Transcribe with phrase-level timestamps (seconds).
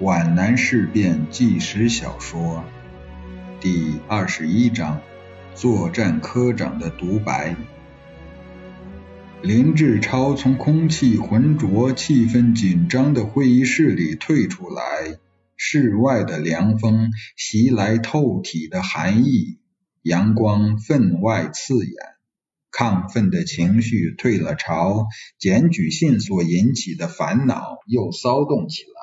[0.00, 2.64] 皖南事变纪实小说
[3.60, 5.02] 第二十一章：
[5.54, 7.54] 作战科长的独白。
[9.42, 15.18] 林志超从空气浑浊、气氛紧张的会议室里退出来，
[15.54, 19.58] 室外的凉风袭来，透体的寒意，
[20.00, 21.94] 阳光分外刺眼。
[22.72, 25.08] 亢奋的情绪退了潮，
[25.38, 28.99] 检举信所引起的烦恼又骚动起来。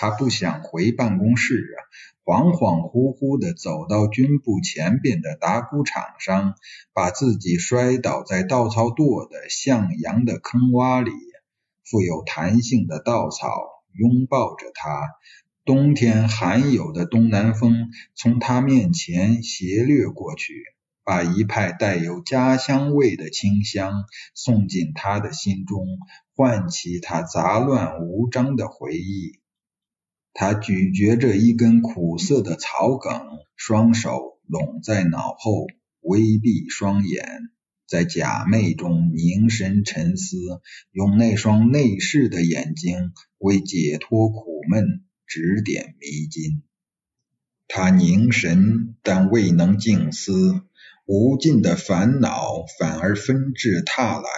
[0.00, 1.76] 他不想回办公室啊，
[2.24, 6.54] 恍恍惚惚地走到军部前边的打谷场上，
[6.94, 11.12] 把自己摔倒在稻草垛的向阳的坑洼里。
[11.84, 13.50] 富有弹性的稻草
[13.92, 15.06] 拥抱着他，
[15.66, 20.64] 冬天罕有的东南风从他面前斜掠过去。
[21.04, 24.04] 把一派带有家乡味的清香
[24.34, 25.86] 送进他的心中，
[26.34, 29.40] 唤起他杂乱无章的回忆。
[30.32, 33.20] 他咀嚼着一根苦涩的草梗，
[33.56, 35.66] 双手拢在脑后，
[36.00, 37.50] 微闭双眼，
[37.86, 40.36] 在假寐中凝神沉思，
[40.92, 46.62] 用那双内视的眼睛为解脱苦闷指点迷津。
[47.68, 50.62] 他凝神，但未能静思。
[51.06, 54.28] 无尽的烦恼反而纷至沓来。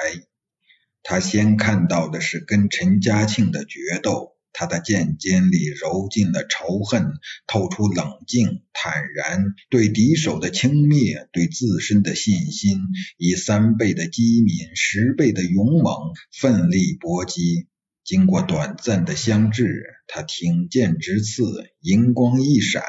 [1.03, 4.31] 他先看到的是跟陈嘉庆的决斗，
[4.62, 7.14] 他的剑尖里揉进了仇恨，
[7.48, 12.78] 透出冷静、坦然，对敌手的轻蔑，对自身的信心，
[13.19, 17.66] 以三倍的机敏、十倍的勇猛，奋力搏击。
[18.04, 19.66] 经过短暂的相峙，
[20.06, 21.42] 他挺剑直刺，
[21.80, 22.84] 银光一闪，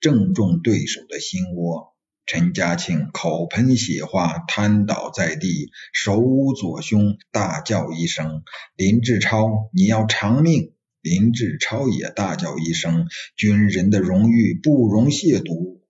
[0.00, 1.94] 正中对手的心窝。
[2.24, 8.42] 陈嘉庆口喷血花，瘫倒在地，手捂左胸，大叫一声
[8.74, 15.80] ：“林志超，你要偿命！”林志超也大叫一声：“军人的荣誉不容亵渎。”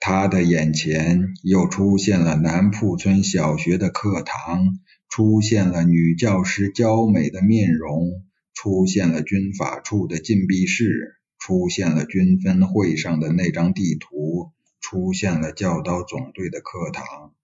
[0.00, 4.78] 他的眼前又出现了南铺村小学的课堂，
[5.08, 8.22] 出现了女教师娇美的面容，
[8.54, 14.52] 出现了军法处的禁闭室，出现了军分会上的那张地图。
[14.80, 17.34] 出现了教导总队的课堂，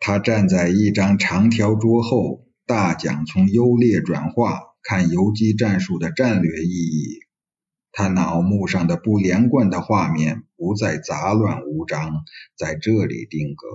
[0.00, 7.20] 他站在一张长条桌后，大讲从优劣转化看游击战术的战略意义。
[7.92, 12.24] 他脑幕上的不连贯的画面不再杂乱无章，
[12.58, 13.66] 在这里定格。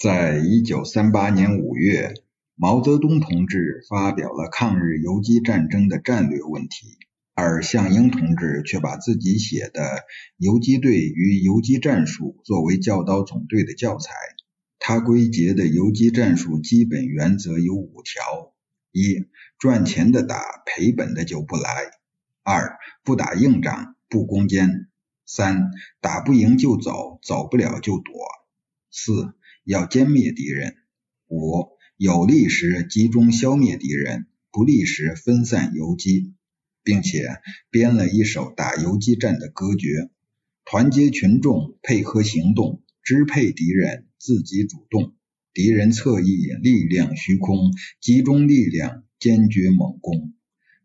[0.00, 2.14] 在一九三八年五月，
[2.54, 6.96] 毛泽东同志发表了抗日游击战争的战略问题。
[7.34, 9.82] 而项英同志却把自己写的
[10.38, 14.14] 《游击队与游击战术》作为教导总队的教材。
[14.78, 18.54] 他归结的游击战术基本原则有五条：
[18.92, 19.26] 一、
[19.58, 21.62] 赚钱的打，赔本的就不来；
[22.42, 24.88] 二、不打硬仗，不攻坚；
[25.26, 28.14] 三、打不赢就走，走不了就躲；
[28.90, 29.34] 四、
[29.64, 30.72] 要歼灭敌人；
[31.28, 36.34] 五、有利时集中消灭敌人，不利时分散游击。
[36.84, 37.36] 并且
[37.68, 40.08] 编了一首打游击战的歌诀：
[40.64, 45.14] 团结群众，配合行动，支配敌人，自己主动。
[45.54, 46.26] 敌人侧翼
[46.60, 50.34] 力量虚空，集中力量，坚决猛攻。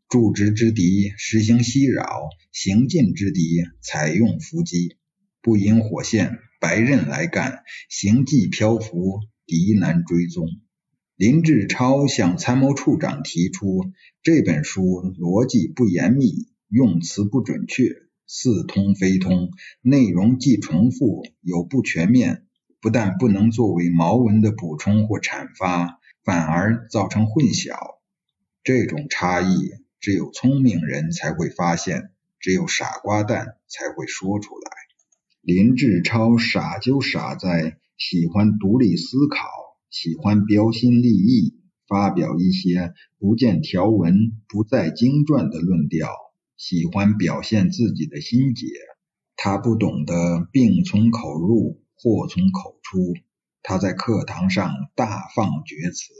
[0.08, 4.96] 驻直之敌实行袭扰，行进之敌采用伏击。
[5.42, 10.48] 不引火线，白刃来干，行迹漂浮，敌难追踪。
[11.18, 13.92] 林志超向参谋处长提出，
[14.22, 14.82] 这本书
[15.20, 17.84] 逻辑不严密，用词不准确，
[18.28, 19.52] 似通非通，
[19.82, 22.46] 内容既重复又不全面，
[22.82, 27.76] 不但不能作为毛文的补充或阐发，反而造成混淆。
[28.64, 34.72] 这种差异，只有聪明人才会发现，只有傻瓜蛋才会说出来。
[35.42, 39.64] 林志超傻就傻在喜欢独立思考。
[39.90, 46.10] 喜欢标新立异，发表一些不见条文、不在经传的论调，
[46.66, 48.68] 喜欢表现自己的心结。
[49.36, 53.14] 他不懂得病从口入，祸从口出。
[53.64, 56.14] 他在课堂上大放厥词。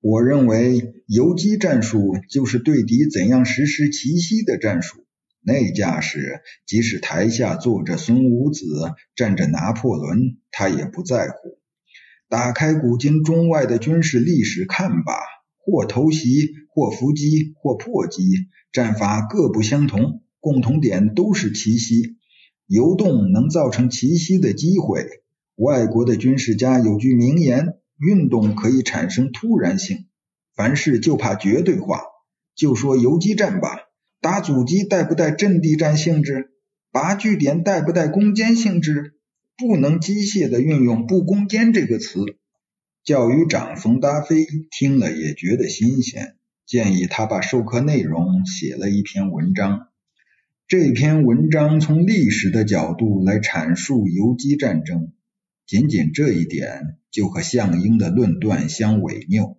[0.00, 5.06] 我认为游击战术就是对敌怎样实施奇袭的战术。
[5.40, 8.64] 那架势，即使台下坐着孙武子，
[9.14, 11.60] 站着拿破仑，他也不在乎。
[12.28, 15.12] 打开古今中外的军事历史看吧，
[15.56, 22.18] 或偷袭，或伏击，或破击，战法各不相同，共同点都是奇袭。
[22.66, 25.06] 游动能造成奇袭的机会。
[25.54, 30.04] 外国的军事家有句名言：运动可以产生突然性。
[30.54, 32.02] 凡事就怕绝对化。
[32.54, 33.78] 就说游击战吧，
[34.20, 36.50] 打阻击带不带阵地战性质？
[36.92, 39.14] 拔据点带不带攻坚性质？
[39.56, 42.20] 不能机械的运用不攻坚这个词。
[43.02, 49.88] 教育长冯达飞听了也觉得新鲜，建议他把授课内容写了一篇文章。
[50.66, 55.12] 这篇文章从历史的角度来阐述游击战争，
[55.64, 59.58] 仅仅这一点就和项英的论断相违拗。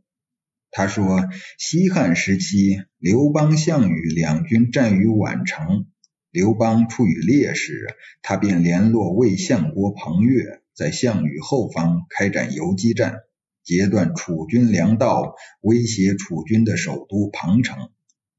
[0.70, 1.24] 他说，
[1.58, 5.86] 西汉时期，刘邦、项羽两军战于宛城，
[6.30, 13.22] 刘邦处于劣势，他便联络魏相国彭越，在项羽后方开展游击战，
[13.68, 17.90] 截断楚军粮道，威胁楚军的首都彭城。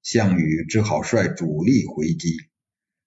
[0.03, 2.39] 项羽只好率主力回击。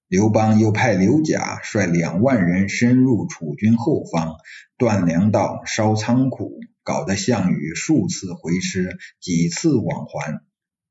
[0.08, 4.36] 刘邦又派刘贾率两万人深入楚军后方，
[4.78, 10.44] 断粮道、烧仓库，搞得项羽数次回师，几次往还。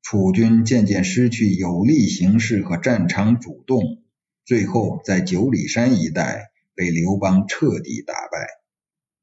[0.02, 4.02] 楚军渐渐失去有利形势和战场主动，
[4.44, 8.59] 最后在九里山一带被刘邦彻底打败。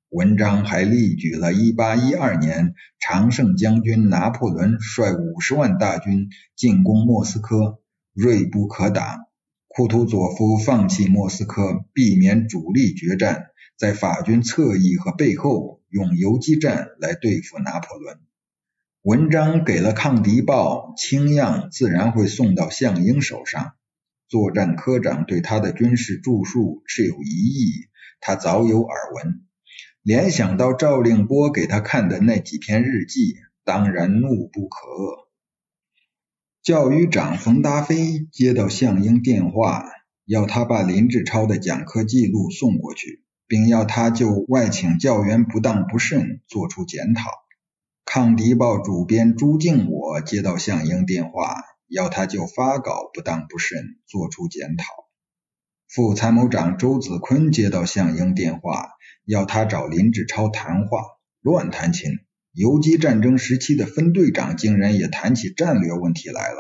[0.09, 7.81] 文章还例举了1812年常胜将军拿破仑率五十万大军进攻莫斯科，
[8.13, 9.25] 锐不可挡。
[9.67, 18.21] 库图佐夫放弃莫斯科，避免主力决战，在法军侧翼和背后用游击战来对付拿破仑。
[19.01, 23.73] 文章给了抗敌报，轻样自然会送到项英手上。
[24.29, 27.89] 作战科长对他的军事著述持有疑义，
[28.21, 29.46] 他早有耳闻。
[30.07, 35.27] 联想到赵令波给他看的那几篇日记，当然怒不可遏。
[36.63, 39.83] 教育长冯达飞接到项英电话，
[40.25, 47.29] 要他把林志超的讲课记录送过去，并要他就外请教员不当不慎作出检讨。
[48.05, 51.57] 抗敌报主编朱静我接到项英电话，
[51.89, 54.85] 要他就发稿不当不慎作出检讨。
[55.87, 58.89] 副参谋长周子坤接到项英电话，
[59.25, 61.01] 要他找林志超谈话，
[61.41, 62.11] 乱弹琴。
[62.51, 66.57] 游击战争时期的分队长竟然也谈起战略问题来了，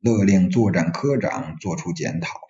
[0.00, 2.40] 勒令作战科长作出检讨。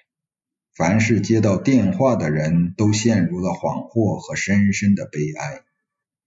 [0.77, 5.63] 凡是接到电话的人都陷入了恍惚和深深的悲哀。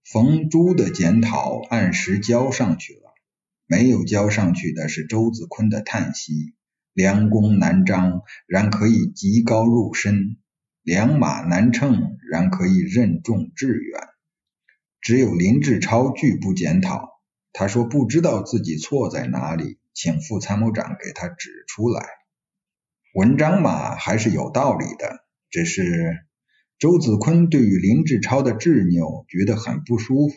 [0.04, 3.14] 冯朱的检讨按时交上去了，
[3.66, 6.54] 没有交上去的是周子坤的叹息：
[6.96, 10.38] 良弓难张，然可以极高入深；
[10.82, 14.00] 良马难乘，然可以任重致远。
[15.02, 17.20] 只有林志超拒不检讨，
[17.52, 22.02] 他说不知道自己错在哪里，请副参谋长给他指出来。
[23.12, 25.18] 文章嘛还是有道理的，
[25.50, 26.24] 只是
[26.78, 30.34] 周子坤对于林志超的执拗觉得很不舒服，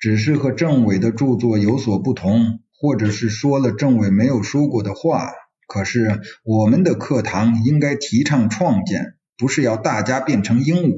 [0.00, 5.32] 只是和政委的著作有所不同，或者是说了政委没有说过的话。
[5.66, 10.96] 可是我们的课堂应该提倡创建，不是要大家变成鹦鹉。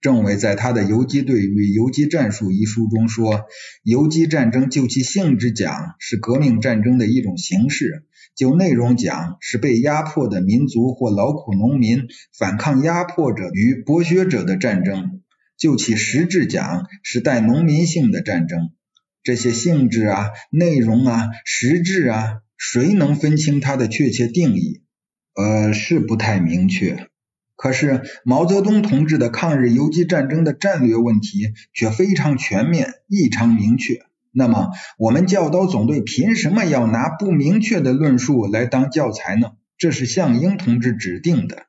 [0.00, 3.46] 政委在他的《游击队与游击战术》一书中说，
[3.82, 8.04] 游击战争就其性质讲是革命战争的一种形式，
[8.36, 15.22] 就内容讲是被压迫的民族或劳苦农民反抗压迫者与剥削者的战争，
[15.56, 18.72] 就其实质讲是带农民性的战争。
[19.24, 24.82] 这些性质啊、内容啊、实质啊，谁能分清它的确切定义？
[25.34, 27.08] 呃，是不太明确。
[27.56, 34.02] 可是毛泽东同志的抗日游击战争的战略问题却非常全面、异常明确。
[34.30, 39.52] 那么，我们教导总队凭什么要拿不明确的论述来当教材呢？
[39.78, 41.64] 这是项英同志指定的。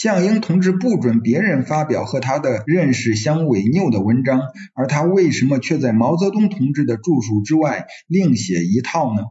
[0.00, 9.24] 项英同志不准别人发表和他的认识相违拗的文章，而他为什么却在毛泽东同志的著述之外另写一套呢？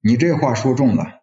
[0.00, 1.22] 你这话说重了。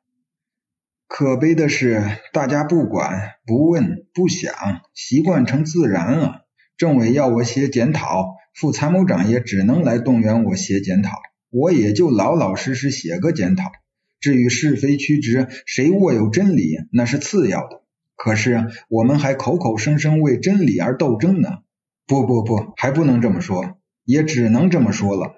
[1.07, 4.53] 可悲的是，大家不管、不问、不想，
[4.93, 6.41] 习惯成自然了。
[6.75, 11.21] 政委要我写检讨，副参谋长也只能来动员我写检讨，
[11.51, 13.71] 我也就老老实实写个检讨。
[14.19, 17.81] 至于是非曲直，谁握有真理，那是次要的。
[18.21, 21.59] 可是我们还口口声声为真理而斗争呢？
[22.05, 25.35] 不不不，还不能这么说，也只能这么说了。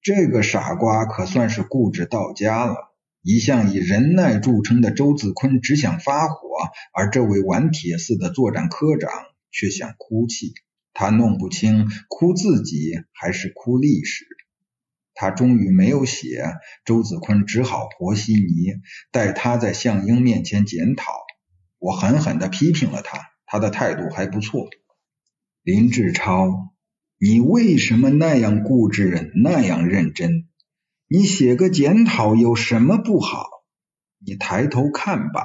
[0.00, 2.94] 这个傻瓜可算是固执到家了。
[3.20, 6.38] 一向以忍耐著称的周子坤只想发火，
[6.94, 9.10] 而这位顽铁似的作战科长
[9.50, 10.54] 却想哭泣。
[10.92, 14.24] 他弄不清哭自己还是哭历史。
[15.14, 16.44] 他终于没有写，
[16.84, 18.76] 周子坤只好和稀泥，
[19.10, 21.12] 待他在项英面前检讨。
[21.80, 24.68] 我狠狠地批评了他，他的态度还不错。
[25.62, 26.72] 林志超，
[27.18, 30.46] 你为什么那样固执，那样认真？
[31.08, 33.48] 你写个检讨有什么不好？
[34.24, 35.42] 你抬头看吧，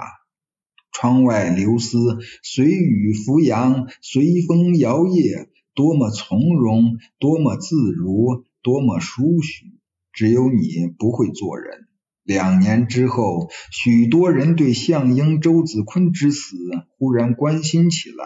[0.91, 9.79] 窗外流丝随雨扶扬，随风摇曳，多么从容，多么自如，多么舒许。
[10.11, 11.87] 只有你不会做人。
[12.25, 16.57] 两年之后，许多人对项英、周子坤之死
[16.97, 18.25] 忽然关心起来，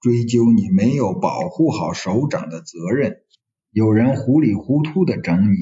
[0.00, 3.16] 追究你没有保护好首长的责任。
[3.72, 5.56] 有人糊里糊涂的整你，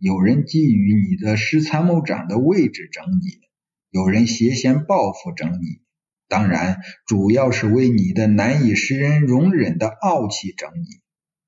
[0.00, 3.46] 有人觊觎你的师参谋长的位置整你，
[3.92, 5.82] 有人挟嫌报复整你，
[6.28, 11.00] 当然主要是为你的难以使人容忍的傲气整你，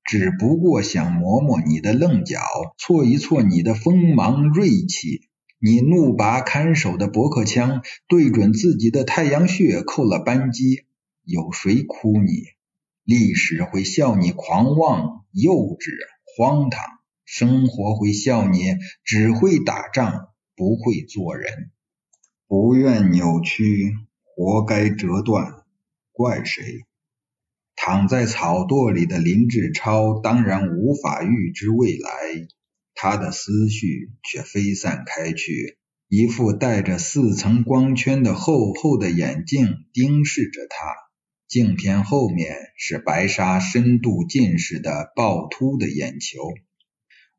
[0.05, 2.39] 只不过想磨磨你的棱角，
[2.77, 5.27] 挫一挫你的锋芒锐气。
[5.59, 10.83] 你怒拔看守的驳壳枪对准自己的太阳穴扣了扳机，
[11.23, 12.43] 有谁哭你？
[13.03, 15.91] 历史会笑你狂妄、幼稚、
[16.37, 16.81] 荒唐；
[17.25, 21.71] 生活会笑你只会打仗，不会做人。
[22.47, 25.63] 不愿扭曲，活该折断，
[26.11, 26.85] 怪谁？
[27.75, 32.47] 躺在草垛里的林志超当然无法预知未来，
[32.99, 35.77] 他的思绪却飞散开去，
[36.09, 40.95] 一副带着四层光圈的厚厚的眼镜盯视着他。
[41.47, 46.39] 镜片后面是白纱深度近视的暴突的眼球。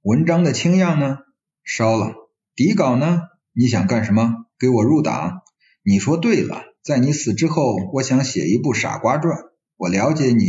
[0.00, 1.18] 文章的清样呢？
[1.64, 2.14] 烧了。
[2.54, 3.22] 底稿呢？
[3.52, 4.46] 你想干什么？
[4.60, 5.42] 给我入党？
[5.82, 9.36] 你说对了，在你死之后，我想写一部《傻瓜传》。
[9.76, 10.44] 我了解你，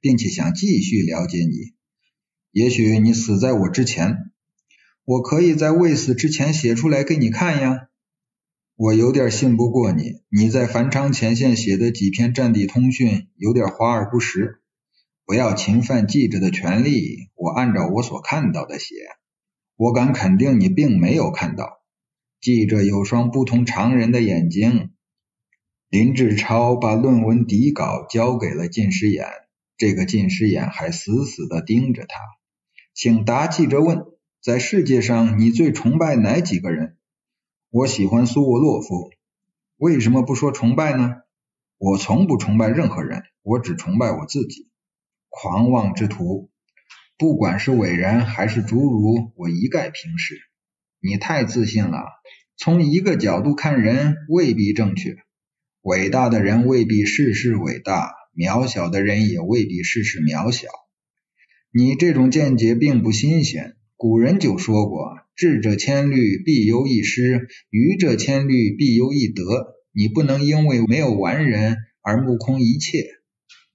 [0.00, 1.74] 并且想继续了解你。
[2.50, 4.16] 也许你死在我之前，
[5.04, 7.88] 我可以在未死之前写出来给你看呀。
[8.76, 14.62] 我有点信不过你，你在繁昌前线写的几篇战地通讯有点华而不实。
[15.26, 18.94] 不要侵犯记者的权利，我按照我所看到的写。
[19.76, 21.82] 我敢肯定你并没有看到。
[22.40, 24.90] 记者有双不同常人的眼睛。
[25.88, 29.26] 林志超把论文底稿交给了近视眼，
[29.76, 32.18] 这个近视眼还死死地盯着他。
[32.94, 34.04] 请答记者问：
[34.44, 36.98] 在世界上，你最崇拜哪几个人？
[37.70, 39.10] 我喜欢苏沃洛夫，
[39.78, 41.22] 为什么不说崇拜呢？
[41.78, 44.68] 我从不崇拜任何人，我只崇拜我自己。
[45.30, 46.50] 狂妄之徒，
[47.16, 50.36] 不管是伟人还是侏儒，我一概平视。
[51.00, 52.04] 你太自信了，
[52.58, 55.16] 从一个角度看人未必正确。
[55.80, 60.68] 伟大的人未必事事伟大，渺小的人也未必事事渺小。
[61.72, 63.78] 你这种见解并不新鲜。
[64.04, 69.42] 古人就说过：“智者千虑，必有一失；愚者千虑，必有一得。”
[69.96, 73.06] 你不能因为没有完人而目空一切。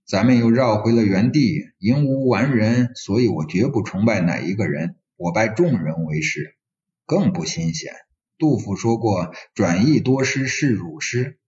[0.06, 6.54] 咱们又绕回了原地，因无完人，所以我绝不崇拜哪一个人，我拜众人为师。
[7.08, 7.92] 更不新鲜。
[8.38, 11.40] 杜甫说过：“转益多师是汝师。”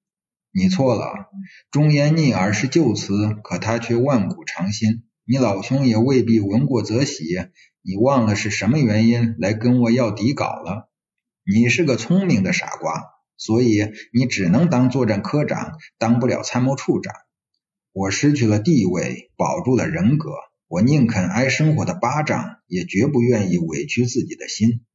[0.51, 1.29] 你错了，
[1.69, 5.03] 忠言逆耳是旧词，可他却万古长新。
[5.25, 7.23] 你老兄也未必闻过则喜。
[7.83, 10.89] 你忘了是什么原因来跟我要底稿了？
[11.43, 13.01] 你是个聪明的傻瓜，
[13.37, 17.13] 所以你只能当作战科长，当不了参谋处长。
[17.91, 20.29] 我失去了地位，保住了人格，
[20.67, 24.85] 我宁肯挨生活的巴掌，也绝不愿意委屈自己的心。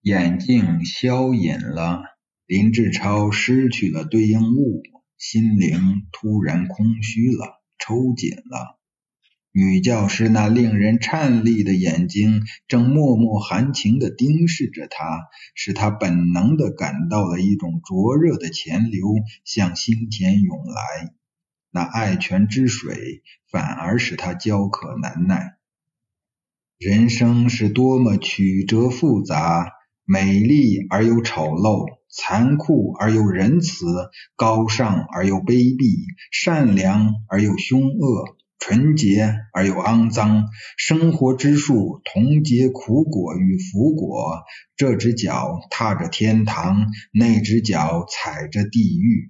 [0.00, 2.02] 眼镜消隐了，
[2.46, 4.82] 林志超失去了对应物，
[5.18, 8.78] 心灵突然空虚了，抽紧了。
[9.58, 19.00] 女教师那令人颤栗的眼睛正脉脉含情地盯视着他，使他本能地感到了一种灼热的潜流
[19.46, 21.14] 向心田涌来。
[21.70, 25.54] 那爱泉之水反而使他焦渴难耐。
[26.76, 29.72] 人生是多么曲折复杂，
[30.04, 33.86] 美丽而又丑陋，残酷而又仁慈，
[34.36, 38.36] 高尚而又卑鄙，善良而又凶恶。
[38.58, 44.42] 纯洁而又肮脏，生活之树同结苦果与福果。
[44.76, 49.28] 这只脚踏着天堂，那只脚踩着地狱。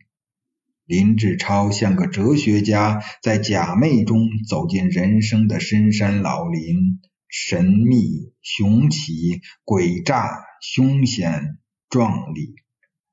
[0.86, 11.58] 林志超像个哲学家，在假寐中走进人生的深山老林，神秘、雄奇、诡诈、凶险、
[11.90, 12.54] 壮丽。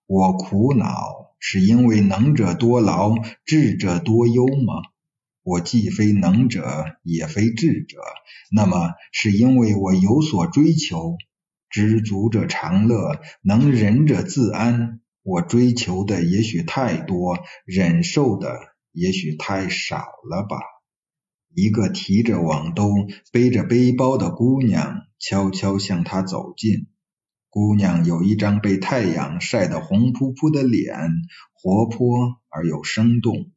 [0.05, 4.93] 我苦恼，是因为能者多劳，智者多忧吗？
[5.44, 7.98] 我既非能者，也非智者，
[8.50, 11.18] 那么是因为我有所追求。
[11.70, 15.02] 知足者常乐，能忍者自安。
[15.22, 18.60] 我追求的也许太多，忍受的
[18.92, 19.98] 也许太少
[20.30, 20.58] 了吧。
[21.54, 22.92] 一个提着网兜、
[23.32, 26.88] 背着背包的姑娘悄悄向他走近，
[27.50, 30.96] 姑娘有一张被太阳晒得红扑扑的脸，
[31.54, 33.52] 活泼而又生动，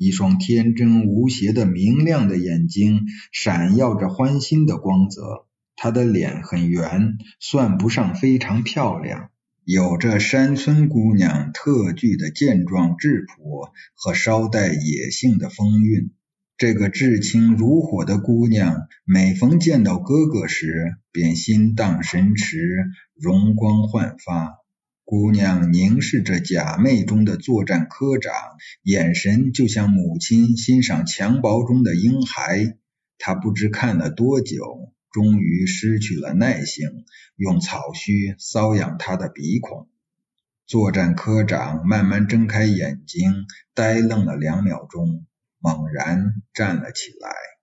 [0.00, 3.02] 一双天真无邪的明亮的眼睛
[3.32, 5.44] 闪耀着欢欣的光泽。
[5.76, 9.28] 她的脸很圆，算不上非常漂亮，
[9.62, 16.10] 有着山村姑娘特具的健壮质朴和稍带野性的风韵。
[16.56, 24.59] 这个至情如火的姑娘，每逢见到哥哥时，便心荡神驰，容光焕发。
[25.10, 28.32] 姑娘凝视着假寐中的作战科长，
[28.84, 32.76] 眼神就像母亲欣赏襁褓中的婴孩。
[33.18, 36.88] 她不知看了多久，终于失去了耐性，
[37.34, 39.88] 用草须搔痒她的鼻孔。
[40.64, 43.32] 作战科长慢慢睁开眼睛，
[43.74, 45.26] 呆愣了两秒钟。
[45.58, 47.59] 猛然站了起来。